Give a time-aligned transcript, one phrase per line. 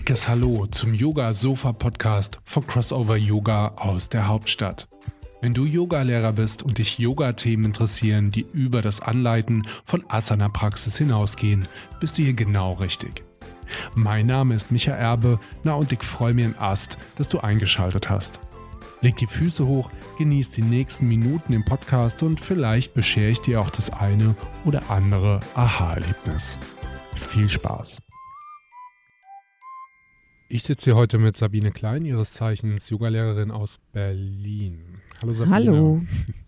[0.00, 4.88] dickes Hallo zum Yoga Sofa Podcast von Crossover Yoga aus der Hauptstadt.
[5.42, 11.68] Wenn du Yogalehrer bist und dich Yoga-Themen interessieren, die über das Anleiten von Asana-Praxis hinausgehen,
[12.00, 13.24] bist du hier genau richtig.
[13.94, 18.08] Mein Name ist Micha Erbe, na und ich freue mich im Ast, dass du eingeschaltet
[18.08, 18.40] hast.
[19.02, 23.60] Leg die Füße hoch, genieß die nächsten Minuten im Podcast und vielleicht beschere ich dir
[23.60, 26.56] auch das eine oder andere Aha-Erlebnis.
[27.14, 28.00] Viel Spaß!
[30.52, 35.00] Ich sitze hier heute mit Sabine Klein, ihres Zeichens Yogalehrerin aus Berlin.
[35.22, 35.54] Hallo Sabine.
[35.54, 36.00] Hallo.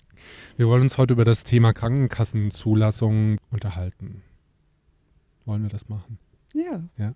[0.56, 4.23] Wir wollen uns heute über das Thema Krankenkassenzulassung unterhalten.
[5.45, 6.19] Wollen wir das machen?
[6.52, 6.83] Ja.
[6.98, 7.12] Ja.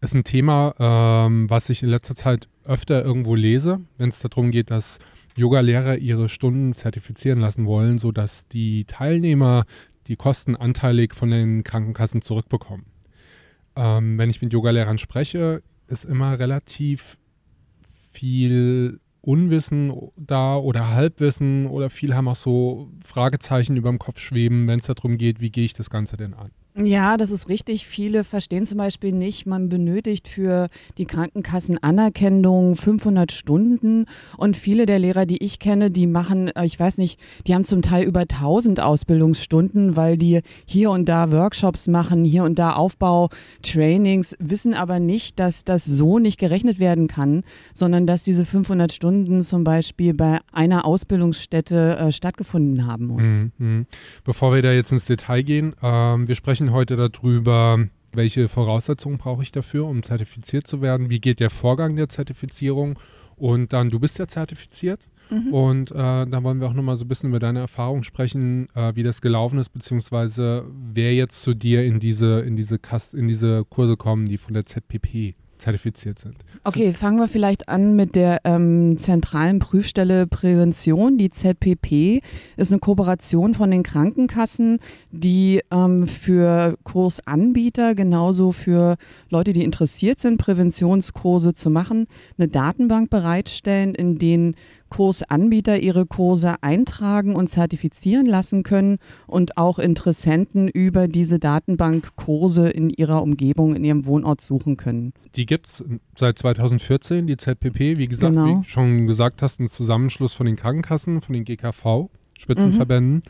[0.00, 4.52] Ist ein Thema, ähm, was ich in letzter Zeit öfter irgendwo lese, wenn es darum
[4.52, 5.00] geht, dass
[5.34, 9.64] Yogalehrer ihre Stunden zertifizieren lassen wollen, sodass die Teilnehmer
[10.06, 12.93] die Kosten anteilig von den Krankenkassen zurückbekommen
[13.76, 17.18] ähm, wenn ich mit Yogalehrern spreche, ist immer relativ
[18.12, 24.66] viel Unwissen da oder Halbwissen oder viele haben auch so Fragezeichen über dem Kopf schweben,
[24.66, 26.50] wenn es darum geht, wie gehe ich das Ganze denn an.
[26.76, 27.86] Ja, das ist richtig.
[27.86, 30.66] Viele verstehen zum Beispiel nicht, man benötigt für
[30.98, 36.78] die Krankenkassenanerkennung 500 Stunden und viele der Lehrer, die ich kenne, die machen, äh, ich
[36.78, 41.86] weiß nicht, die haben zum Teil über 1000 Ausbildungsstunden, weil die hier und da Workshops
[41.86, 47.44] machen, hier und da Aufbautrainings, wissen aber nicht, dass das so nicht gerechnet werden kann,
[47.72, 53.24] sondern dass diese 500 Stunden zum Beispiel bei einer Ausbildungsstätte äh, stattgefunden haben muss.
[53.24, 53.84] Mhm, mh.
[54.24, 57.78] Bevor wir da jetzt ins Detail gehen, ähm, wir sprechen sprechen heute darüber,
[58.12, 61.10] welche Voraussetzungen brauche ich dafür, um zertifiziert zu werden?
[61.10, 62.98] Wie geht der Vorgang der Zertifizierung?
[63.36, 65.00] Und dann, du bist ja zertifiziert.
[65.30, 65.52] Mhm.
[65.52, 68.94] Und äh, da wollen wir auch nochmal so ein bisschen über deine Erfahrung sprechen, äh,
[68.94, 73.28] wie das gelaufen ist, beziehungsweise wer jetzt zu dir in diese, in diese, Kast in
[73.28, 75.34] diese Kurse kommen, die von der ZPP
[75.64, 76.36] zertifiziert sind.
[76.62, 81.16] Okay, fangen wir vielleicht an mit der ähm, zentralen Prüfstelle Prävention.
[81.16, 82.20] Die ZPP
[82.56, 84.78] ist eine Kooperation von den Krankenkassen,
[85.10, 88.96] die ähm, für Kursanbieter, genauso für
[89.30, 94.56] Leute, die interessiert sind, Präventionskurse zu machen, eine Datenbank bereitstellen, in denen
[94.94, 102.70] Kursanbieter ihre Kurse eintragen und zertifizieren lassen können und auch Interessenten über diese Datenbank Kurse
[102.70, 105.12] in ihrer Umgebung, in ihrem Wohnort suchen können.
[105.34, 105.84] Die gibt es
[106.16, 108.60] seit 2014, die ZPP, wie gesagt, genau.
[108.60, 113.14] wie schon gesagt hast, ein Zusammenschluss von den Krankenkassen, von den GKV, Spitzenverbänden.
[113.14, 113.22] Mhm.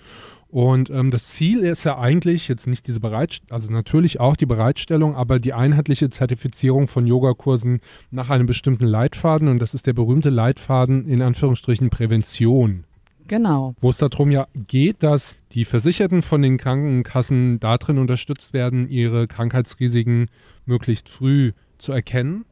[0.54, 4.47] Und ähm, das Ziel ist ja eigentlich jetzt nicht diese Bereitstellung, also natürlich auch die
[4.47, 7.81] Bereitstellung, aber die einheitliche Zertifizierung von Yogakursen
[8.12, 9.48] nach einem bestimmten Leitfaden.
[9.48, 12.84] Und das ist der berühmte Leitfaden in Anführungsstrichen Prävention.
[13.26, 13.75] Genau.
[13.81, 19.26] Wo es darum ja geht, dass die Versicherten von den Krankenkassen darin unterstützt werden, ihre
[19.26, 20.28] Krankheitsrisiken
[20.66, 22.44] möglichst früh zu erkennen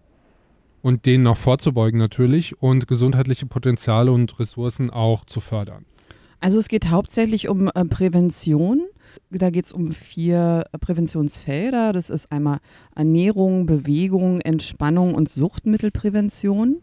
[0.81, 5.85] und denen auch vorzubeugen natürlich und gesundheitliche Potenziale und Ressourcen auch zu fördern.
[6.43, 8.83] Also es geht hauptsächlich um äh, Prävention.
[9.31, 11.93] Da geht es um vier äh, Präventionsfelder.
[11.93, 12.59] Das ist einmal
[12.97, 16.83] Ernährung, Bewegung, Entspannung und Suchtmittelprävention.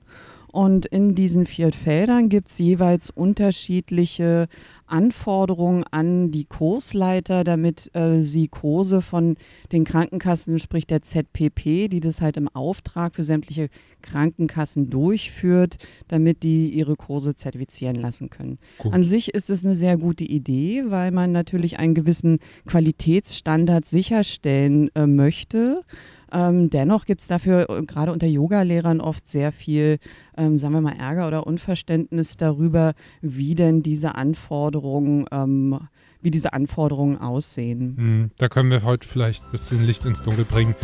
[0.52, 4.48] Und in diesen vier Feldern gibt es jeweils unterschiedliche
[4.90, 9.36] Anforderungen an die Kursleiter, damit äh, sie Kurse von
[9.72, 13.70] den Krankenkassen, sprich der ZPP, die das halt im Auftrag für sämtliche
[14.02, 15.78] Krankenkassen durchführt,
[16.08, 18.58] damit die ihre Kurse zertifizieren lassen können.
[18.80, 18.94] Gut.
[18.94, 24.90] An sich ist es eine sehr gute Idee, weil man natürlich einen gewissen Qualitätsstandard sicherstellen
[24.96, 25.84] äh, möchte.
[26.31, 29.97] Ähm, dennoch gibt es dafür äh, gerade unter Yogalehrern oft sehr viel,
[30.38, 35.79] ähm, sagen wir mal, Ärger oder Unverständnis darüber, wie denn diese Anforderungen, ähm,
[36.22, 37.95] wie diese Anforderungen aussehen.
[37.97, 40.75] Mhm, da können wir heute vielleicht ein bisschen Licht ins Dunkel bringen.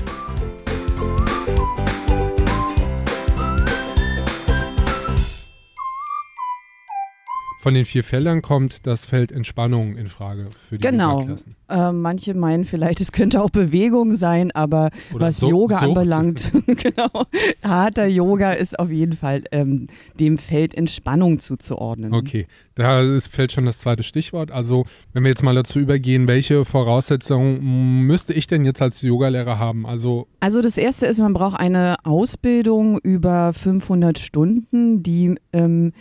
[7.66, 11.26] Von den vier Feldern kommt das Feld Entspannung in Frage für die Genau.
[11.68, 15.88] Äh, manche meinen vielleicht, es könnte auch Bewegung sein, aber Oder was so Yoga Sucht.
[15.88, 17.26] anbelangt, genau,
[17.64, 19.88] harter Yoga ist auf jeden Fall ähm,
[20.20, 22.14] dem Feld Entspannung zuzuordnen.
[22.14, 22.46] Okay,
[22.76, 24.52] da ist, fällt schon das zweite Stichwort.
[24.52, 29.58] Also, wenn wir jetzt mal dazu übergehen, welche Voraussetzungen müsste ich denn jetzt als Yogalehrer
[29.58, 29.88] haben?
[29.88, 35.94] Also, also das erste ist, man braucht eine Ausbildung über 500 Stunden, die ähm,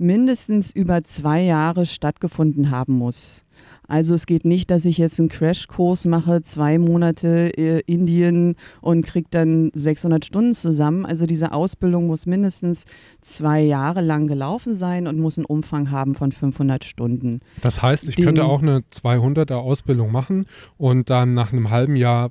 [0.00, 3.44] mindestens über zwei Jahre stattgefunden haben muss.
[3.86, 9.04] Also es geht nicht, dass ich jetzt einen Crashkurs mache, zwei Monate äh, Indien und
[9.04, 11.04] kriege dann 600 Stunden zusammen.
[11.04, 12.84] Also diese Ausbildung muss mindestens
[13.20, 17.40] zwei Jahre lang gelaufen sein und muss einen Umfang haben von 500 Stunden.
[17.62, 20.44] Das heißt, ich Den, könnte auch eine 200er Ausbildung machen
[20.78, 22.30] und dann nach einem halben Jahr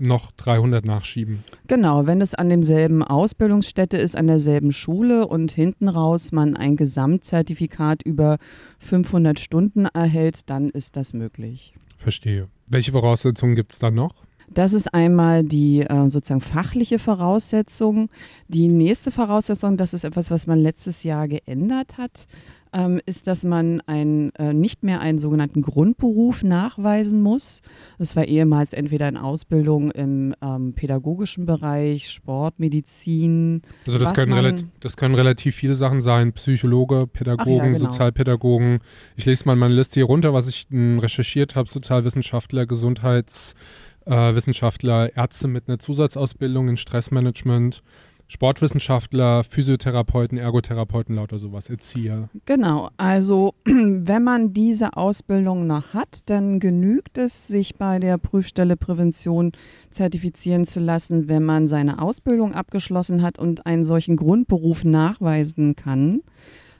[0.00, 1.44] noch 300 nachschieben.
[1.70, 6.74] Genau, wenn es an demselben Ausbildungsstätte ist, an derselben Schule und hinten raus man ein
[6.74, 8.38] Gesamtzertifikat über
[8.80, 11.72] 500 Stunden erhält, dann ist das möglich.
[11.96, 12.48] Verstehe.
[12.66, 14.16] Welche Voraussetzungen gibt es dann noch?
[14.52, 18.10] Das ist einmal die äh, sozusagen fachliche Voraussetzung.
[18.48, 22.26] Die nächste Voraussetzung, das ist etwas, was man letztes Jahr geändert hat
[22.72, 27.62] ähm, ist, dass man ein, äh, nicht mehr einen sogenannten Grundberuf nachweisen muss.
[27.98, 33.62] Das war ehemals entweder in Ausbildung im ähm, pädagogischen Bereich, Sport, Medizin.
[33.86, 37.78] Also das können, relativ, das können relativ viele Sachen sein, Psychologe, Pädagogen, ja, genau.
[37.78, 38.80] Sozialpädagogen.
[39.16, 45.06] Ich lese mal meine Liste hier runter, was ich m, hm, recherchiert habe, Sozialwissenschaftler, Gesundheitswissenschaftler,
[45.06, 47.82] äh, Ärzte mit einer Zusatzausbildung in Stressmanagement,
[48.30, 52.28] Sportwissenschaftler, Physiotherapeuten, Ergotherapeuten, lauter sowas, Erzieher.
[52.46, 58.76] Genau, also wenn man diese Ausbildung noch hat, dann genügt es, sich bei der Prüfstelle
[58.76, 59.50] Prävention
[59.90, 66.22] zertifizieren zu lassen, wenn man seine Ausbildung abgeschlossen hat und einen solchen Grundberuf nachweisen kann.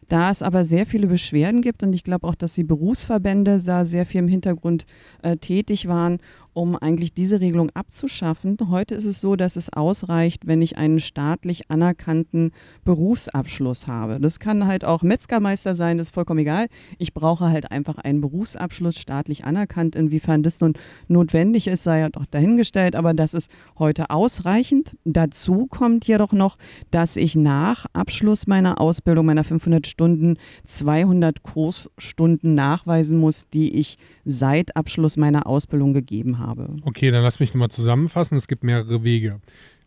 [0.08, 3.85] Da es aber sehr viele Beschwerden gibt und ich glaube auch, dass die Berufsverbände da
[3.85, 4.85] sehr viel im Hintergrund
[5.23, 6.19] äh, tätig waren
[6.52, 8.56] um eigentlich diese Regelung abzuschaffen.
[8.69, 12.52] Heute ist es so, dass es ausreicht, wenn ich einen staatlich anerkannten
[12.85, 14.20] Berufsabschluss habe.
[14.20, 16.67] Das kann halt auch Metzgermeister sein, das ist vollkommen egal.
[16.99, 19.94] Ich brauche halt einfach einen Berufsabschluss staatlich anerkannt.
[19.94, 20.75] Inwiefern das nun
[21.08, 24.97] notwendig ist, sei ja doch dahingestellt, aber das ist heute ausreichend.
[25.05, 26.56] Dazu kommt jedoch noch,
[26.91, 33.97] dass ich nach Abschluss meiner Ausbildung, meiner 500 Stunden, 200 Kursstunden nachweisen muss, die ich
[34.25, 36.40] seit Abschluss meiner Ausbildung gegeben habe.
[36.83, 38.37] Okay, dann lass mich nochmal zusammenfassen.
[38.37, 39.41] Es gibt mehrere Wege.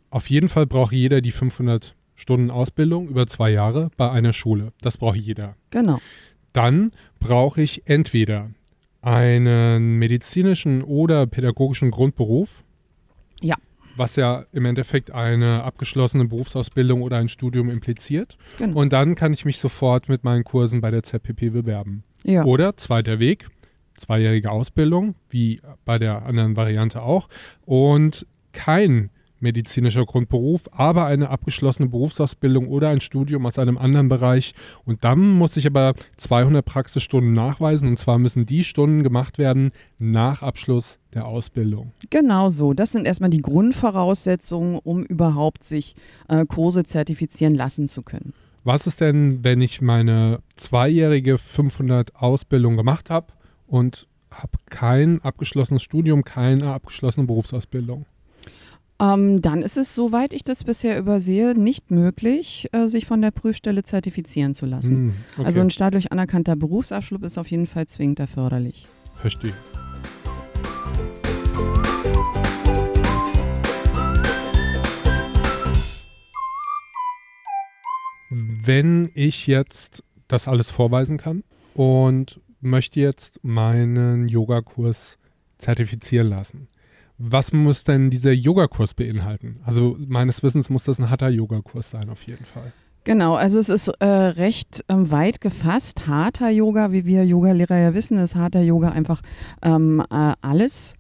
[0.10, 4.72] Auf jeden Fall braucht jeder die 500 Stunden Ausbildung über zwei Jahre bei einer Schule.
[4.82, 5.56] Das braucht jeder.
[5.72, 6.00] Genau.
[6.54, 8.52] Dann brauche ich entweder
[9.02, 12.64] einen medizinischen oder pädagogischen Grundberuf.
[13.42, 13.56] Ja.
[13.98, 18.38] Was ja im Endeffekt eine abgeschlossene Berufsausbildung oder ein Studium impliziert.
[18.58, 18.80] Genau.
[18.80, 22.04] Und dann kann ich mich sofort mit meinen Kursen bei der ZPP bewerben.
[22.24, 22.46] Ja.
[22.46, 23.48] Oder zweiter Weg,
[23.96, 27.30] zweijährige Ausbildung, wie bei der anderen Variante auch,
[27.66, 29.10] und kein
[29.44, 34.56] medizinischer Grundberuf, aber eine abgeschlossene Berufsausbildung oder ein Studium aus einem anderen Bereich.
[34.86, 37.90] Und dann muss ich aber 200 Praxisstunden nachweisen.
[37.90, 41.92] Und zwar müssen die Stunden gemacht werden nach Abschluss der Ausbildung.
[42.10, 42.74] Genau so.
[42.74, 45.94] Das sind erstmal die Grundvoraussetzungen, um überhaupt sich
[46.30, 48.34] äh, Kurse zertifizieren lassen zu können.
[48.64, 53.28] Was ist denn, wenn ich meine zweijährige 500 Ausbildung gemacht habe
[53.74, 58.06] und habe kein abgeschlossenes Studium, keine abgeschlossene Berufsausbildung.
[59.02, 63.32] Ähm, dann ist es, soweit ich das bisher übersehe, nicht möglich, äh, sich von der
[63.32, 64.96] Prüfstelle zertifizieren zu lassen.
[64.96, 65.46] Hm, okay.
[65.48, 68.86] Also ein staatlich anerkannter Berufsabschluss ist auf jeden Fall zwingend erforderlich.
[69.16, 69.56] Verstehe.
[78.30, 81.44] Wenn ich jetzt das alles vorweisen kann
[81.74, 85.18] und möchte jetzt meinen Yogakurs
[85.58, 86.68] zertifizieren lassen.
[87.18, 89.54] Was muss denn dieser Yogakurs beinhalten?
[89.64, 92.74] Also meines Wissens muss das ein Hatha-Yoga-Kurs sein, auf jeden Fall.
[93.06, 96.08] Genau, also es ist äh, recht ähm, weit gefasst.
[96.08, 99.22] Hatha Yoga, wie wir Yogalehrer ja wissen, ist Hatha Yoga einfach
[99.62, 100.96] ähm, äh, alles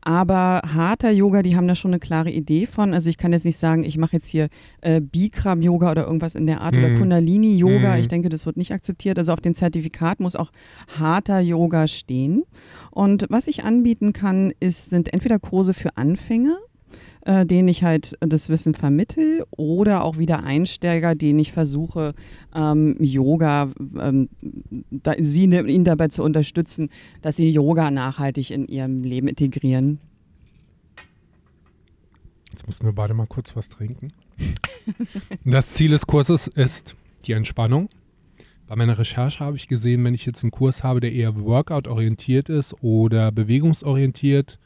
[0.00, 2.94] aber harter Yoga, die haben da schon eine klare Idee von.
[2.94, 4.48] Also ich kann jetzt nicht sagen, ich mache jetzt hier
[4.80, 6.84] äh, Bikram-Yoga oder irgendwas in der Art mhm.
[6.84, 7.94] oder Kundalini-Yoga.
[7.94, 8.00] Mhm.
[8.00, 9.18] Ich denke, das wird nicht akzeptiert.
[9.18, 10.50] Also auf dem Zertifikat muss auch
[10.98, 12.44] harter Yoga stehen.
[12.90, 16.58] Und was ich anbieten kann, ist, sind entweder Kurse für Anfänger,
[17.28, 22.14] äh, denen ich halt das Wissen vermittel oder auch wieder Einsteiger, denen ich versuche,
[22.54, 23.70] ähm, Yoga,
[24.00, 24.30] ähm,
[24.90, 26.88] da, sie, ihnen dabei zu unterstützen,
[27.20, 30.00] dass sie Yoga nachhaltig in ihrem Leben integrieren.
[32.50, 34.10] Jetzt mussten wir beide mal kurz was trinken.
[35.44, 37.90] das Ziel des Kurses ist die Entspannung.
[38.66, 42.48] Bei meiner Recherche habe ich gesehen, wenn ich jetzt einen Kurs habe, der eher Workout-orientiert
[42.48, 44.58] ist oder bewegungsorientiert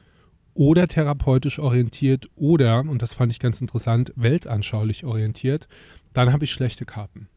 [0.54, 5.68] oder therapeutisch orientiert oder, und das fand ich ganz interessant, weltanschaulich orientiert,
[6.12, 7.28] dann habe ich schlechte Karten.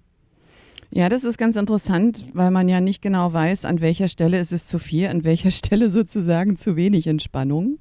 [0.92, 4.52] Ja, das ist ganz interessant, weil man ja nicht genau weiß, an welcher Stelle ist
[4.52, 7.80] es zu viel, an welcher Stelle sozusagen zu wenig Entspannung.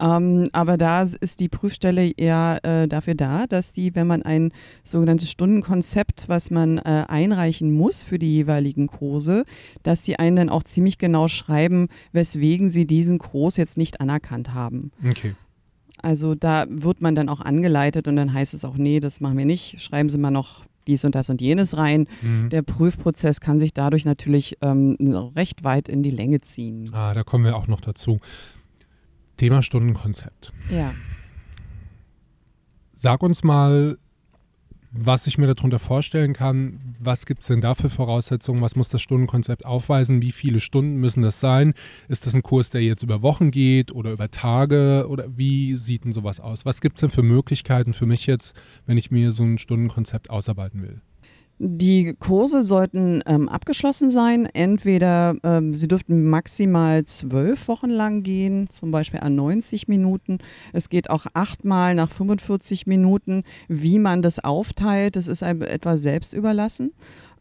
[0.00, 4.52] Ähm, aber da ist die Prüfstelle eher äh, dafür da, dass die, wenn man ein
[4.82, 9.44] sogenanntes Stundenkonzept, was man äh, einreichen muss für die jeweiligen Kurse,
[9.82, 14.54] dass die einen dann auch ziemlich genau schreiben, weswegen sie diesen Kurs jetzt nicht anerkannt
[14.54, 14.92] haben.
[15.08, 15.34] Okay.
[15.98, 19.38] Also da wird man dann auch angeleitet und dann heißt es auch, nee, das machen
[19.38, 22.06] wir nicht, schreiben Sie mal noch dies und das und jenes rein.
[22.22, 22.50] Mhm.
[22.50, 24.96] Der Prüfprozess kann sich dadurch natürlich ähm,
[25.34, 26.90] recht weit in die Länge ziehen.
[26.92, 28.20] Ah, da kommen wir auch noch dazu.
[29.36, 30.52] Thema Stundenkonzept.
[30.70, 30.94] Ja.
[32.94, 33.98] Sag uns mal,
[34.98, 36.80] was ich mir darunter vorstellen kann.
[36.98, 38.60] Was gibt es denn da für Voraussetzungen?
[38.60, 40.22] Was muss das Stundenkonzept aufweisen?
[40.22, 41.74] Wie viele Stunden müssen das sein?
[42.08, 45.06] Ist das ein Kurs, der jetzt über Wochen geht oder über Tage?
[45.08, 46.64] Oder wie sieht denn sowas aus?
[46.64, 50.30] Was gibt es denn für Möglichkeiten für mich jetzt, wenn ich mir so ein Stundenkonzept
[50.30, 51.00] ausarbeiten will?
[51.58, 54.46] Die Kurse sollten ähm, abgeschlossen sein.
[54.52, 60.38] Entweder ähm, sie dürften maximal zwölf Wochen lang gehen, zum Beispiel an 90 Minuten.
[60.74, 63.42] Es geht auch achtmal nach 45 Minuten.
[63.68, 66.92] Wie man das aufteilt, das ist einem etwa selbst überlassen.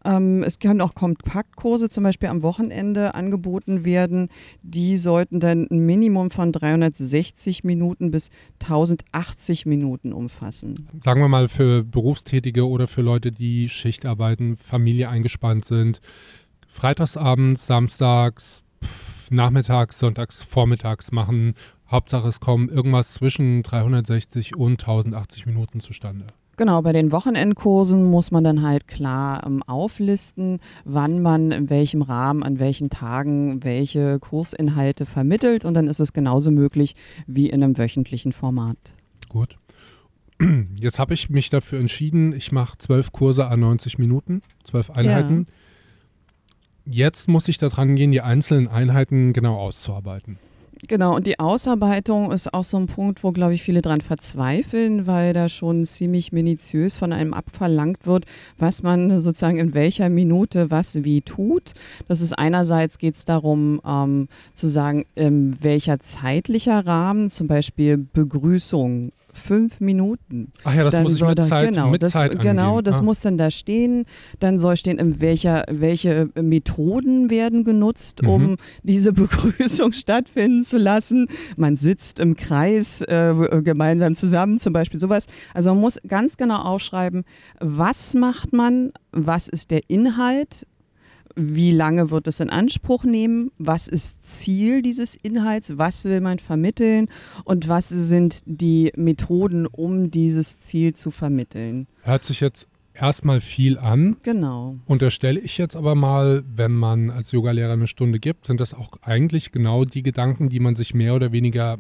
[0.06, 4.30] Ähm, es können auch Kompaktkurse zum Beispiel am Wochenende angeboten werden.
[4.62, 8.30] Die sollten dann ein Minimum von 360 Minuten bis
[8.62, 10.88] 1080 Minuten umfassen.
[11.04, 16.02] Sagen wir mal für Berufstätige oder für Leute, die Schicht arbeiten, Familie eingespannt sind.
[16.68, 21.54] Freitagsabends, samstags, pff, nachmittags, sonntags, vormittags machen.
[21.90, 26.26] Hauptsache es kommen irgendwas zwischen 360 und 1080 Minuten zustande.
[26.58, 32.02] Genau, bei den Wochenendkursen muss man dann halt klar ähm, auflisten, wann man in welchem
[32.02, 36.96] Rahmen, an welchen Tagen welche Kursinhalte vermittelt und dann ist es genauso möglich
[37.28, 38.78] wie in einem wöchentlichen Format.
[39.28, 39.58] Gut.
[40.80, 45.46] Jetzt habe ich mich dafür entschieden, ich mache zwölf Kurse an 90 Minuten, zwölf Einheiten.
[45.48, 45.54] Ja.
[46.88, 50.38] Jetzt muss ich daran gehen, die einzelnen Einheiten genau auszuarbeiten.
[50.88, 55.08] Genau, und die Ausarbeitung ist auch so ein Punkt, wo, glaube ich, viele dran verzweifeln,
[55.08, 58.26] weil da schon ziemlich minutiös von einem abverlangt wird,
[58.58, 61.74] was man sozusagen in welcher Minute was wie tut.
[62.08, 67.98] Das ist einerseits geht es darum, ähm, zu sagen, ähm, welcher zeitlicher Rahmen, zum Beispiel
[67.98, 70.52] Begrüßung, fünf Minuten.
[70.64, 72.84] Ach ja, das dann muss ich mit da, Zeit, genau, mit das, Zeit Genau, angeben.
[72.86, 73.04] das ah.
[73.04, 74.06] muss dann da stehen.
[74.40, 78.30] Dann soll stehen, in welcher, welche Methoden werden genutzt, Mhm.
[78.30, 81.28] um diese Begrüßung stattfinden zu lassen.
[81.58, 85.28] Man sitzt im Kreis äh, gemeinsam zusammen, zum Beispiel sowas.
[85.54, 87.24] Also man muss ganz genau aufschreiben,
[87.60, 90.66] was macht man, was ist der Inhalt,
[91.36, 96.40] wie lange wird es in Anspruch nehmen, was ist Ziel dieses Inhalts, was will man
[96.40, 97.10] vermitteln
[97.44, 101.88] und was sind die Methoden, um dieses Ziel zu vermitteln.
[102.04, 104.16] Hört sich jetzt erstmal viel an.
[104.24, 104.78] Genau.
[104.86, 108.94] Unterstelle ich jetzt aber mal, wenn man als Yogalehrer eine Stunde gibt, sind das auch
[109.02, 111.80] eigentlich genau die Gedanken, die man sich mehr oder weniger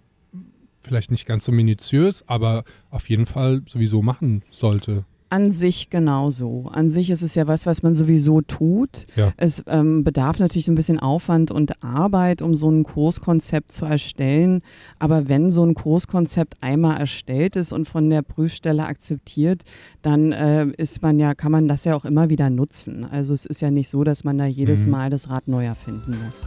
[0.81, 5.05] vielleicht nicht ganz so minutiös, aber auf jeden Fall sowieso machen sollte.
[5.29, 6.69] An sich genauso.
[6.71, 9.05] An sich ist es ja was, was man sowieso tut.
[9.15, 9.33] Ja.
[9.37, 14.61] Es ähm, bedarf natürlich ein bisschen Aufwand und Arbeit, um so ein Kurskonzept zu erstellen.
[14.99, 19.63] Aber wenn so ein Kurskonzept einmal erstellt ist und von der Prüfstelle akzeptiert,
[20.01, 23.05] dann äh, ist man ja, kann man das ja auch immer wieder nutzen.
[23.09, 24.91] Also es ist ja nicht so, dass man da jedes Mhm.
[24.91, 26.43] Mal das Rad neu erfinden muss.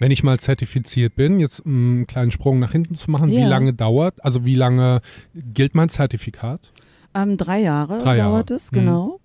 [0.00, 3.38] Wenn ich mal zertifiziert bin, jetzt um einen kleinen Sprung nach hinten zu machen, wie
[3.40, 3.48] Ja.
[3.48, 5.00] lange dauert, also wie lange
[5.34, 6.72] gilt mein Zertifikat?
[7.14, 8.30] Ähm, drei Jahre Drei Jahre.
[8.32, 8.76] dauert es, Mhm.
[8.76, 9.20] genau.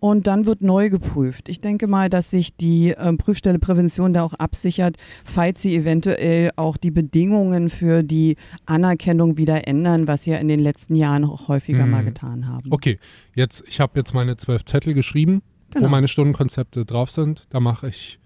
[0.00, 1.48] Und dann wird neu geprüft.
[1.48, 6.50] Ich denke mal, dass sich die ähm, Prüfstelle Prävention da auch absichert, falls sie eventuell
[6.56, 8.34] auch die Bedingungen für die
[8.66, 11.90] Anerkennung wieder ändern, was sie ja in den letzten Jahren auch häufiger Mhm.
[11.92, 12.70] mal getan haben.
[12.72, 12.98] Okay,
[13.36, 15.40] jetzt, ich habe jetzt meine zwölf Zettel geschrieben,
[15.70, 15.86] Genau.
[15.86, 17.44] wo meine Stundenkonzepte drauf sind.
[17.50, 18.18] Da mache ich,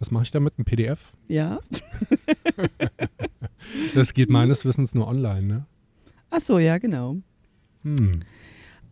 [0.00, 0.58] was mache ich damit?
[0.58, 1.12] Ein PDF?
[1.28, 1.60] Ja.
[3.94, 5.66] Das geht meines Wissens nur online, ne?
[6.30, 7.16] Ach so, ja, genau.
[7.82, 8.20] Hm.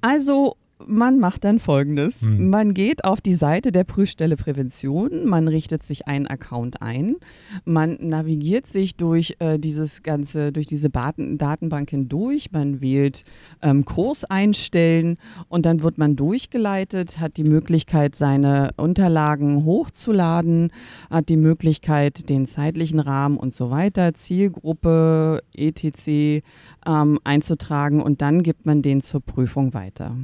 [0.03, 2.23] Also man macht dann folgendes.
[2.23, 2.51] Hm.
[2.51, 7.17] Man geht auf die Seite der Prüfstelle Prävention, man richtet sich einen Account ein,
[7.65, 13.25] man navigiert sich durch äh, dieses ganze, durch diese Daten, Datenbank hindurch, man wählt
[13.63, 15.17] ähm, Kurs einstellen
[15.49, 20.71] und dann wird man durchgeleitet, hat die Möglichkeit, seine Unterlagen hochzuladen,
[21.11, 26.43] hat die Möglichkeit, den zeitlichen Rahmen und so weiter, Zielgruppe, etc.
[26.87, 30.17] Ähm, einzutragen und dann gibt man den zur Prüfung weiter.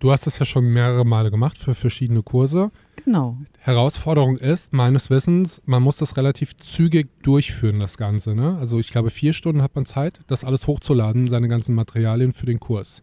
[0.00, 2.70] Du hast das ja schon mehrere Male gemacht für verschiedene Kurse.
[3.04, 3.36] Genau.
[3.58, 8.34] Herausforderung ist, meines Wissens, man muss das relativ zügig durchführen, das Ganze.
[8.34, 8.56] Ne?
[8.58, 12.46] Also ich glaube, vier Stunden hat man Zeit, das alles hochzuladen, seine ganzen Materialien für
[12.46, 13.02] den Kurs.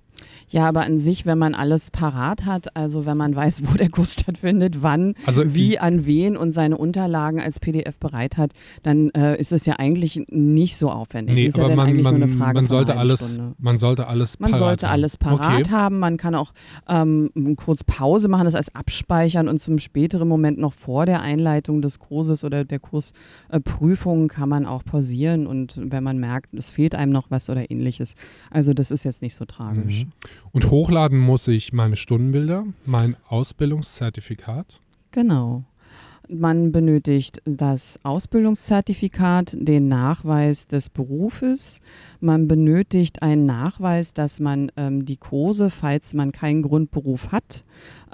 [0.49, 3.89] Ja, aber an sich, wenn man alles parat hat, also wenn man weiß, wo der
[3.89, 8.51] Kurs stattfindet, wann, Also wie, an wen und seine Unterlagen als PDF bereit hat,
[8.83, 11.35] dann äh, ist es ja eigentlich nicht so aufwendig.
[11.35, 13.39] Nee, es ist ja aber dann man, eigentlich man, nur eine Frage man, sollte alles,
[13.59, 14.93] man sollte alles Man sollte haben.
[14.93, 15.71] alles parat okay.
[15.71, 15.99] haben.
[15.99, 16.53] Man kann auch
[16.87, 21.81] ähm, kurz Pause machen, das als abspeichern und zum späteren Moment noch vor der Einleitung
[21.81, 26.95] des Kurses oder der Kursprüfung kann man auch pausieren und wenn man merkt, es fehlt
[26.95, 28.15] einem noch was oder ähnliches.
[28.49, 30.05] Also das ist jetzt nicht so tragisch.
[30.05, 30.06] Mhm.
[30.51, 34.79] Und hochladen muss ich meine Stundenbilder, mein Ausbildungszertifikat.
[35.11, 35.63] Genau.
[36.29, 41.79] Man benötigt das Ausbildungszertifikat, den Nachweis des Berufes.
[42.19, 47.61] Man benötigt einen Nachweis, dass man ähm, die Kurse, falls man keinen Grundberuf hat,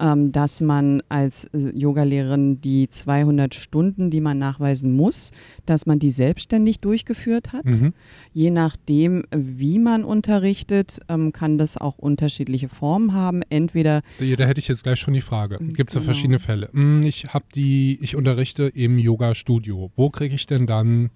[0.03, 5.31] ähm, dass man als äh, Yogalehrerin die 200 Stunden, die man nachweisen muss,
[5.65, 7.63] dass man die selbstständig durchgeführt hat.
[7.65, 7.93] Mhm.
[8.33, 13.41] Je nachdem, wie man unterrichtet, ähm, kann das auch unterschiedliche Formen haben.
[13.49, 15.57] Entweder Da da hätte ich jetzt gleich schon die Frage.
[15.59, 16.11] Gibt es ja Genau.
[16.11, 16.69] verschiedene Fälle.
[16.73, 19.89] Hm, Ich habe die, ich unterrichte im Yoga-Studio.
[19.95, 21.11] Wo kriege ich denn dann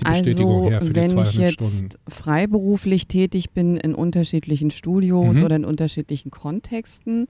[0.00, 1.88] die Bestätigung also, her für die wenn 200 ich jetzt Stunden?
[2.08, 5.44] freiberuflich tätig bin in unterschiedlichen Studios Mhm.
[5.44, 7.26] oder in unterschiedlichen Kontexten,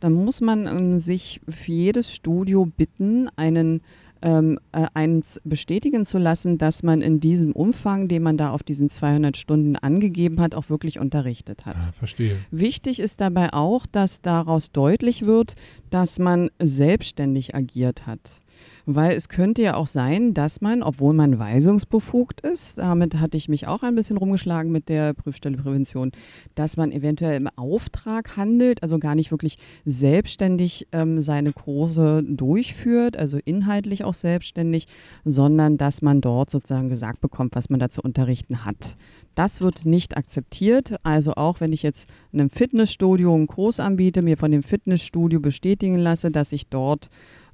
[0.00, 3.80] dann muss man ähm, sich für jedes Studio bitten, einen
[4.22, 8.62] ähm, äh, eins bestätigen zu lassen, dass man in diesem Umfang, den man da auf
[8.62, 11.76] diesen 200 Stunden angegeben hat, auch wirklich unterrichtet hat.
[11.78, 12.36] Ah, verstehe.
[12.50, 15.54] Wichtig ist dabei auch, dass daraus deutlich wird,
[15.90, 18.40] dass man selbstständig agiert hat.
[18.88, 23.48] Weil es könnte ja auch sein, dass man, obwohl man weisungsbefugt ist, damit hatte ich
[23.48, 26.12] mich auch ein bisschen rumgeschlagen mit der Prüfstelle Prävention,
[26.54, 33.16] dass man eventuell im Auftrag handelt, also gar nicht wirklich selbstständig ähm, seine Kurse durchführt,
[33.16, 34.86] also inhaltlich auch selbstständig,
[35.24, 38.96] sondern dass man dort sozusagen gesagt bekommt, was man da zu unterrichten hat.
[39.36, 40.96] Das wird nicht akzeptiert.
[41.04, 45.40] Also auch wenn ich jetzt in einem Fitnessstudio einen Kurs anbiete, mir von dem Fitnessstudio
[45.40, 47.10] bestätigen lasse, dass ich dort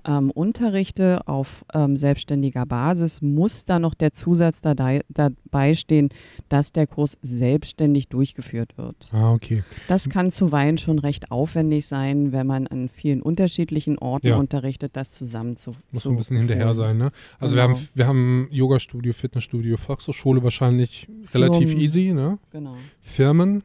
[0.06, 6.08] ähm, unterrichte auf ähm, selbstständiger Basis, muss da noch der Zusatz dabei, dabei stehen,
[6.48, 9.08] dass der Kurs selbstständig durchgeführt wird.
[9.12, 9.62] Ah, okay.
[9.88, 14.36] Das kann zuweilen schon recht aufwendig sein, wenn man an vielen unterschiedlichen Orten Ja.
[14.36, 16.76] unterrichtet, das zusammen zu Muss zu ein bisschen hinterher führen.
[16.76, 17.12] sein, ne?
[17.38, 17.68] Also Genau.
[17.68, 21.84] wir haben, wir haben Yoga-Studio, Fitnessstudio, Volkshochschule wahrscheinlich relativ Firmen.
[21.84, 22.38] easy, ne?
[22.50, 22.76] Genau.
[23.00, 23.62] Firmen.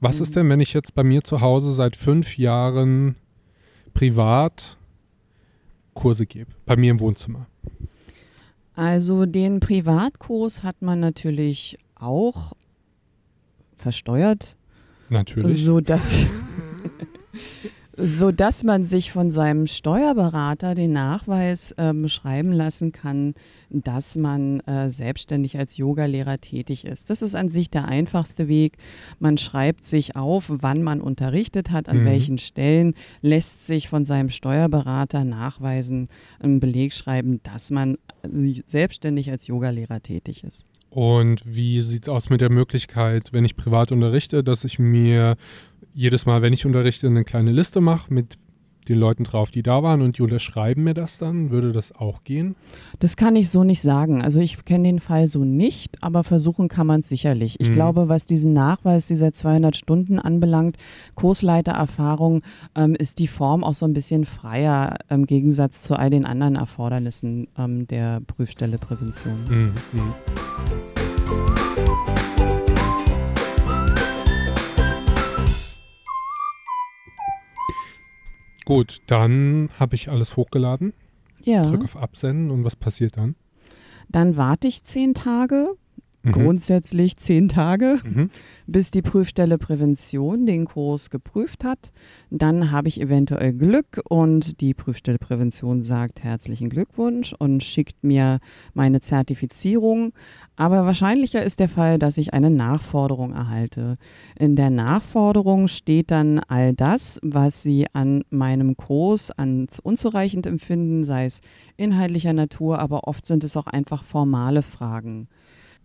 [0.00, 0.22] Was Mhm.
[0.24, 3.16] ist denn, wenn ich jetzt bei mir zu Hause seit fünf Jahren
[3.94, 4.76] privat
[5.96, 6.52] Kurse gebe?
[6.64, 7.48] Bei mir im Wohnzimmer.
[8.76, 12.52] Also den Privatkurs hat man natürlich auch
[13.74, 14.56] versteuert,
[15.08, 15.64] Natürlich.
[15.64, 16.26] so dass
[17.96, 23.34] so dass man sich von seinem Steuerberater den Nachweis ähm, schreiben lassen kann,
[23.70, 27.10] dass man äh, selbstständig als Yogalehrer tätig ist.
[27.10, 28.76] Das ist an sich der einfachste Weg.
[29.18, 32.04] Man schreibt sich auf, wann man unterrichtet hat, an Mhm.
[32.06, 36.08] welchen Stellen, lässt sich von seinem Steuerberater nachweisen,
[36.40, 40.66] einen Beleg schreiben, dass man äh, selbstständig als Yogalehrer tätig ist.
[40.90, 45.36] Und wie sieht es aus mit der Möglichkeit, wenn ich privat unterrichte, dass ich mir
[45.96, 48.38] jedes Mal, wenn ich unterrichte, eine kleine Liste mache mit
[48.88, 51.50] den Leuten drauf, die da waren und die unterschreiben mir das dann?
[51.50, 52.54] Würde das auch gehen?
[53.00, 54.22] Das kann ich so nicht sagen.
[54.22, 57.58] Also ich kenne den Fall so nicht, aber versuchen kann man es sicherlich.
[57.58, 57.72] Ich Mhm.
[57.72, 60.76] glaube, was diesen Nachweis dieser 200 Stunden anbelangt,
[61.16, 62.42] Kursleitererfahrung,
[62.76, 66.54] ähm, ist die Form auch so ein bisschen freier im Gegensatz zu all den anderen
[66.54, 69.38] Erfordernissen ähm, der Prüfstelle Prävention.
[69.48, 69.72] Mhm.
[69.92, 71.05] mhm.
[78.66, 80.92] Gut, dann habe ich alles hochgeladen,
[81.42, 83.34] Ja, drücke auf Absenden und was passiert dann?
[84.08, 85.74] dann warte ich zehn Tage,
[86.26, 86.32] Mhm.
[86.32, 87.98] grundsätzlich zehn Tage.
[88.04, 88.30] Mhm.
[88.66, 91.92] bis die Prüfstelle Prävention den Kurs geprüft hat.
[92.30, 98.38] Dann habe ich eventuell Glück und die Prüfstelle Prävention sagt herzlichen Glückwunsch und schickt mir
[98.74, 100.12] meine Zertifizierung.
[100.56, 103.98] Aber wahrscheinlicher ist der Fall, dass ich eine Nachforderung erhalte.
[104.36, 111.04] In der Nachforderung steht dann all das, was Sie an meinem Kurs als unzureichend empfinden,
[111.04, 111.40] sei es
[111.76, 115.28] inhaltlicher Natur, aber oft sind es auch einfach formale Fragen.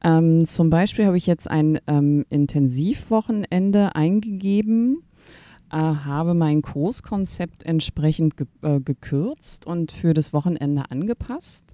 [0.04, 5.04] Ähm, zum Beispiel habe ich jetzt ein ähm, Intensivwochenende eingegeben,
[5.72, 11.66] äh, habe mein Kurskonzept entsprechend ge äh, gekürzt und für das Wochenende angepasst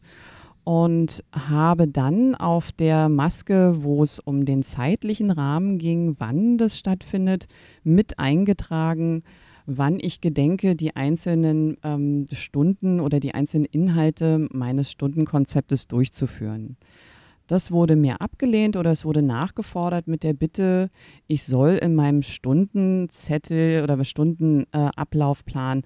[0.68, 6.78] und habe dann auf der Maske, wo es um den zeitlichen Rahmen ging, wann das
[6.78, 7.48] stattfindet,
[7.86, 9.24] mit eingetragen,
[9.66, 16.76] wann ich gedenke, die einzelnen ähm, Stunden oder die einzelnen Inhalte meines Stundenkonzeptes durchzuführen.
[17.48, 20.90] Das wurde mir abgelehnt oder es wurde nachgefordert mit der Bitte,
[21.28, 25.84] ich soll in meinem Stundenzettel oder Stundenablaufplan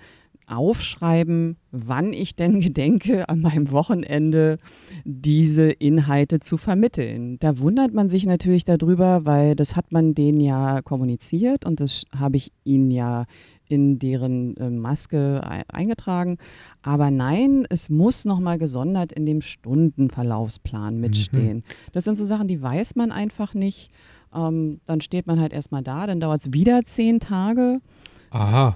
[0.47, 4.57] aufschreiben, wann ich denn gedenke, an meinem Wochenende
[5.05, 7.37] diese Inhalte zu vermitteln.
[7.39, 12.03] Da wundert man sich natürlich darüber, weil das hat man denen ja kommuniziert und das
[12.17, 13.25] habe ich ihnen ja
[13.71, 16.37] in deren äh, Maske ei- eingetragen.
[16.81, 21.61] Aber nein, es muss nochmal gesondert in dem Stundenverlaufsplan mitstehen.
[21.93, 23.91] Das sind so Sachen, die weiß man einfach nicht.
[24.33, 27.81] Ähm, dann steht man halt erstmal da, dann dauert es wieder zehn Tage.
[28.29, 28.75] Aha.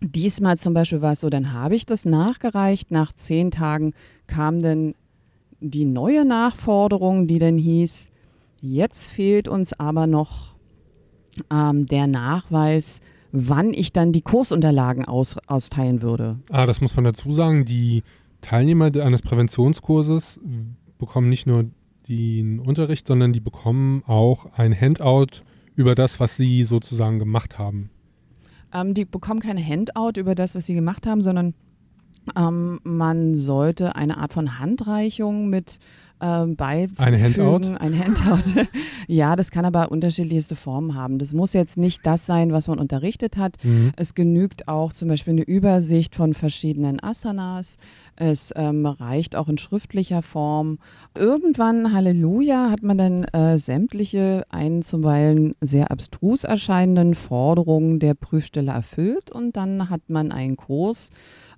[0.00, 2.90] Diesmal zum Beispiel war es so, dann habe ich das nachgereicht.
[2.90, 3.94] Nach zehn Tagen
[4.26, 4.94] kam dann
[5.60, 8.10] die neue Nachforderung, die dann hieß,
[8.60, 10.56] jetzt fehlt uns aber noch
[11.52, 13.00] ähm, der Nachweis,
[13.32, 16.38] wann ich dann die Kursunterlagen aus, austeilen würde.
[16.50, 17.64] Ah, das muss man dazu sagen.
[17.64, 18.02] Die
[18.42, 20.40] Teilnehmer eines Präventionskurses
[20.98, 21.64] bekommen nicht nur
[22.08, 25.42] den Unterricht, sondern die bekommen auch ein Handout
[25.74, 27.90] über das, was sie sozusagen gemacht haben.
[28.74, 31.54] Ähm, die bekommen keine Handout über das, was sie gemacht haben, sondern
[32.36, 35.78] ähm, man sollte eine Art von Handreichung mit
[36.22, 37.02] ähm, beifügen.
[37.02, 37.76] Ein Handout?
[37.78, 38.66] Ein Handout.
[39.08, 41.18] ja, das kann aber unterschiedlichste Formen haben.
[41.18, 43.56] Das muss jetzt nicht das sein, was man unterrichtet hat.
[43.64, 43.92] Mhm.
[43.96, 47.76] Es genügt auch zum Beispiel eine Übersicht von verschiedenen Asanas.
[48.16, 50.78] Es ähm, reicht auch in schriftlicher Form.
[51.18, 58.70] Irgendwann, Halleluja, hat man dann äh, sämtliche einen zuweilen sehr abstrus erscheinenden Forderungen der Prüfstelle
[58.70, 61.10] erfüllt und dann hat man einen Kurs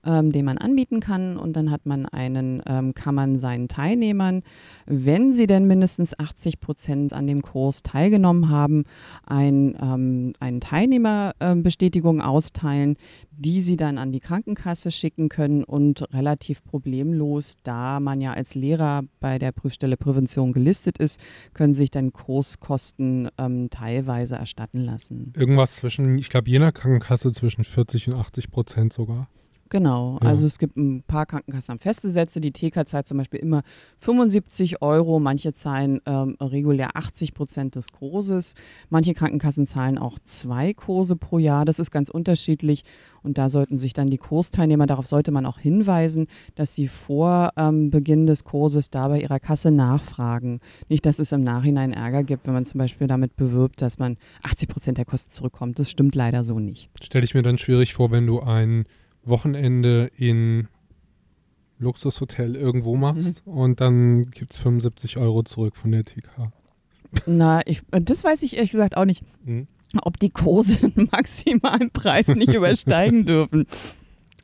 [0.04, 1.36] ähm, den man anbieten kann.
[1.36, 4.42] Und dann hat man einen, ähm, kann man seinen Teilnehmern,
[4.86, 8.82] wenn sie denn mindestens 80 Prozent an dem Kurs teilgenommen haben,
[9.26, 12.96] ein, ähm, eine Teilnehmerbestätigung austeilen,
[13.36, 18.54] die sie dann an die Krankenkasse schicken können und relativ problemlos, da man ja als
[18.54, 21.20] Lehrer bei der Prüfstelle Prävention gelistet ist,
[21.52, 25.32] können sich dann Kurskosten ähm, teilweise erstatten lassen.
[25.36, 29.28] Irgendwas zwischen, ich glaube, jener Krankenkasse zwischen 40 und 80 Prozent sogar.
[29.74, 30.28] Genau, ja.
[30.28, 32.40] also es gibt ein paar Krankenkassen haben feste Sätze.
[32.40, 33.64] Die TK zahlt zum Beispiel immer
[33.98, 38.54] 75 Euro, manche zahlen ähm, regulär 80 Prozent des Kurses.
[38.88, 41.64] Manche Krankenkassen zahlen auch zwei Kurse pro Jahr.
[41.64, 42.84] Das ist ganz unterschiedlich
[43.24, 47.50] und da sollten sich dann die Kursteilnehmer, darauf sollte man auch hinweisen, dass sie vor
[47.56, 50.60] ähm, Beginn des Kurses da bei ihrer Kasse nachfragen.
[50.88, 54.18] Nicht, dass es im Nachhinein Ärger gibt, wenn man zum Beispiel damit bewirbt, dass man
[54.44, 55.80] 80 Prozent der Kosten zurückkommt.
[55.80, 56.90] Das stimmt leider so nicht.
[57.02, 58.84] Stelle ich mir dann schwierig vor, wenn du ein
[59.24, 60.68] Wochenende in
[61.78, 63.52] Luxushotel irgendwo machst mhm.
[63.52, 66.52] und dann gibt es 75 Euro zurück von der TK.
[67.26, 69.66] Na, ich, das weiß ich ehrlich gesagt auch nicht, mhm.
[70.02, 73.66] ob die Kurse einen maximalen Preis nicht übersteigen dürfen.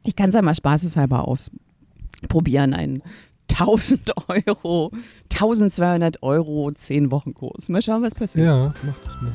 [0.05, 3.03] Ich kann es ja mal spaßeshalber ausprobieren, einen
[3.51, 4.91] 1000 Euro,
[5.33, 7.69] 1200 Euro, 10 Wochen Kurs.
[7.69, 8.47] Mal schauen, was passiert.
[8.47, 9.33] Ja, mach das mal.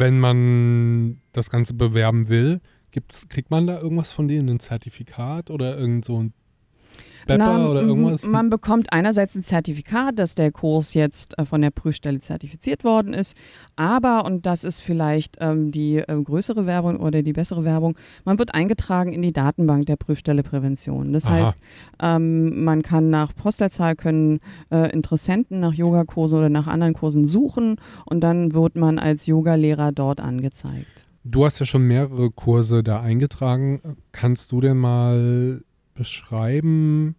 [0.00, 2.60] Wenn man das Ganze bewerben will,
[2.90, 6.32] gibt's, kriegt man da irgendwas von denen, ein Zertifikat oder irgend so ein
[7.26, 8.24] Bepper Na, oder irgendwas?
[8.24, 13.14] Man bekommt einerseits ein Zertifikat, dass der Kurs jetzt äh, von der Prüfstelle zertifiziert worden
[13.14, 13.36] ist,
[13.76, 18.38] aber, und das ist vielleicht ähm, die äh, größere Werbung oder die bessere Werbung, man
[18.38, 21.12] wird eingetragen in die Datenbank der Prüfstelle Prävention.
[21.12, 21.34] Das Aha.
[21.34, 21.56] heißt,
[22.02, 27.76] ähm, man kann nach Postleitzahl können äh, Interessenten nach Yogakursen oder nach anderen Kursen suchen
[28.06, 31.06] und dann wird man als Yogalehrer dort angezeigt.
[31.22, 33.80] Du hast ja schon mehrere Kurse da eingetragen.
[34.12, 35.62] Kannst du denn mal
[35.94, 37.14] beschreiben,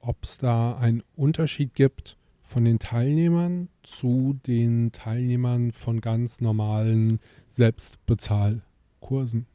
[0.00, 7.20] ob es da einen Unterschied gibt von den Teilnehmern zu den Teilnehmern von ganz normalen
[7.48, 9.46] Selbstbezahlkursen?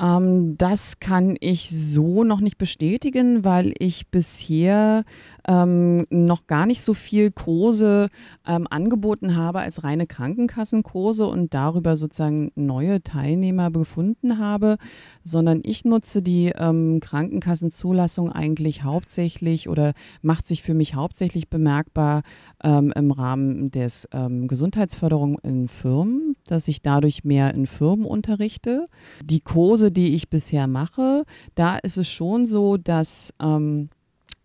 [0.00, 5.04] Ähm, das kann ich so noch nicht bestätigen, weil ich bisher
[5.46, 8.08] ähm, noch gar nicht so viel Kurse
[8.46, 14.76] ähm, angeboten habe als reine Krankenkassenkurse und darüber sozusagen neue Teilnehmer gefunden habe,
[15.22, 22.22] sondern ich nutze die ähm, Krankenkassenzulassung eigentlich hauptsächlich oder macht sich für mich hauptsächlich bemerkbar
[22.62, 28.84] ähm, im Rahmen des ähm, Gesundheitsförderung in Firmen, dass ich dadurch mehr in Firmen unterrichte.
[29.22, 33.88] Die Kurse die ich bisher mache, da ist es schon so, dass ähm,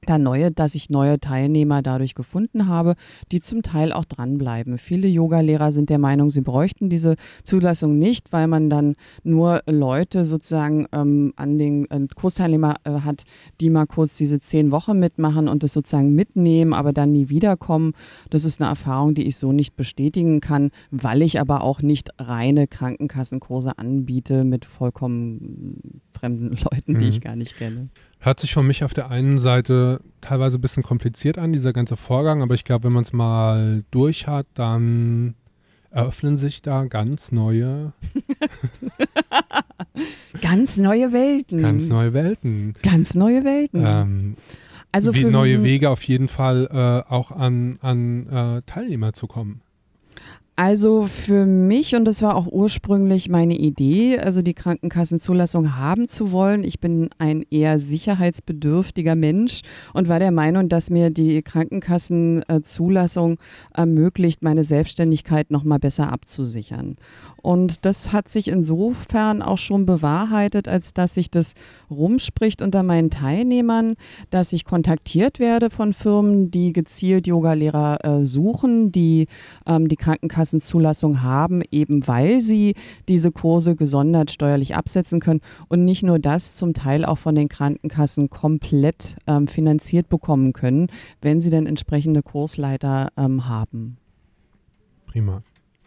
[0.05, 2.95] da neue, dass ich neue Teilnehmer dadurch gefunden habe,
[3.31, 4.77] die zum Teil auch dranbleiben.
[4.77, 10.25] Viele Yogalehrer sind der Meinung, sie bräuchten diese Zulassung nicht, weil man dann nur Leute
[10.25, 13.23] sozusagen ähm, an den äh, Kursteilnehmer äh, hat,
[13.61, 17.93] die mal kurz diese zehn Wochen mitmachen und das sozusagen mitnehmen, aber dann nie wiederkommen.
[18.29, 22.09] Das ist eine Erfahrung, die ich so nicht bestätigen kann, weil ich aber auch nicht
[22.19, 27.09] reine Krankenkassenkurse anbiete mit vollkommen fremden Leuten, die mhm.
[27.09, 27.89] ich gar nicht kenne.
[28.21, 31.95] Hört sich für mich auf der einen Seite teilweise ein bisschen kompliziert an, dieser ganze
[31.95, 35.35] Vorgang, aber ich glaube, wenn man es mal durch hat, dann
[35.89, 37.93] eröffnen sich da ganz neue.
[40.41, 41.61] ganz neue Welten.
[41.61, 42.73] Ganz neue Welten.
[42.83, 43.83] Ganz neue Welten.
[43.85, 44.35] Ähm,
[44.91, 49.61] also wie neue Wege auf jeden Fall äh, auch an, an äh, Teilnehmer zu kommen.
[50.61, 56.33] Also für mich, und das war auch ursprünglich meine Idee, also die Krankenkassenzulassung haben zu
[56.33, 56.65] wollen.
[56.65, 59.61] Ich bin ein eher sicherheitsbedürftiger Mensch
[59.93, 63.37] und war der Meinung, dass mir die Krankenkassenzulassung
[63.73, 66.97] ermöglicht, meine Selbstständigkeit nochmal besser abzusichern.
[67.41, 71.53] Und das hat sich insofern auch schon bewahrheitet, als dass sich das
[71.89, 73.95] rumspricht unter meinen Teilnehmern,
[74.29, 79.27] dass ich kontaktiert werde von Firmen, die gezielt Yogalehrer äh, suchen, die
[79.65, 82.75] ähm, die Krankenkassenzulassung haben, eben weil sie
[83.07, 87.49] diese Kurse gesondert steuerlich absetzen können und nicht nur das, zum Teil auch von den
[87.49, 90.87] Krankenkassen komplett ähm, finanziert bekommen können,
[91.21, 93.97] wenn sie dann entsprechende Kursleiter ähm, haben.
[95.07, 95.43] Prima.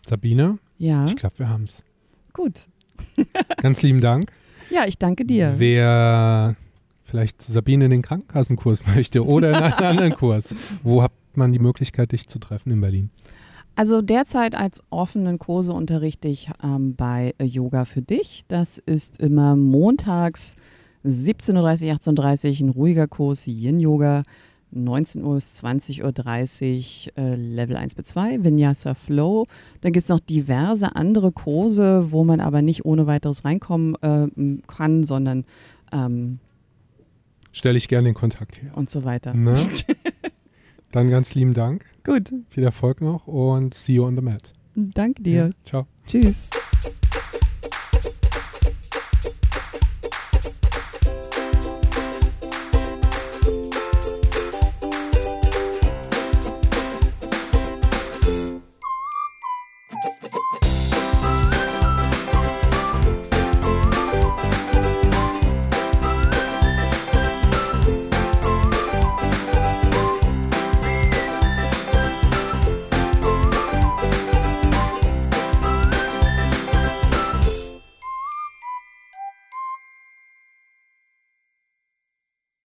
[0.07, 0.59] Sabine?
[0.83, 1.07] Ja.
[1.07, 1.85] Ich glaube, wir haben es.
[2.33, 2.66] Gut.
[3.59, 4.33] Ganz lieben Dank.
[4.68, 5.55] Ja, ich danke dir.
[5.59, 6.57] Wer
[7.05, 11.53] vielleicht zu Sabine in den Krankenkassenkurs möchte oder in einen anderen Kurs, wo hat man
[11.53, 13.11] die Möglichkeit, dich zu treffen in Berlin?
[13.77, 18.42] Also derzeit als offenen Kurse unterrichte ich ähm, bei Yoga für dich.
[18.49, 20.57] Das ist immer montags
[21.05, 24.23] 17.30 Uhr, 18.30 Uhr ein ruhiger Kurs, Yin-Yoga.
[24.72, 29.46] 19 Uhr bis 20.30 Uhr äh, Level 1 bis 2, Vinyasa Flow.
[29.80, 34.28] Dann gibt es noch diverse andere Kurse, wo man aber nicht ohne weiteres reinkommen äh,
[34.66, 35.44] kann, sondern
[35.92, 36.38] ähm,
[37.52, 38.72] stelle ich gerne den Kontakt her.
[38.74, 39.32] Und so weiter.
[39.37, 39.54] Na?
[40.92, 41.85] Dann ganz lieben Dank.
[42.04, 42.32] Gut.
[42.48, 44.52] Viel Erfolg noch und see you on the mat.
[44.74, 45.46] Danke dir.
[45.46, 45.87] Ja, ciao.
[46.06, 46.50] Tschüss.